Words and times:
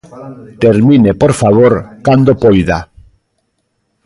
Termine, 0.63 1.11
por 1.21 1.31
favor, 1.41 1.73
cando 2.05 2.31
poida. 2.43 2.79